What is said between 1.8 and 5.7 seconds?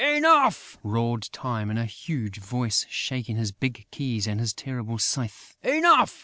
huge voice, shaking his big keys and his terrible scythe,